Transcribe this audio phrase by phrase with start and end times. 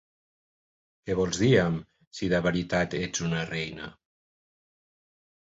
[1.09, 1.83] Què vols dir amb
[2.21, 3.93] "si de veritat ets una reina?"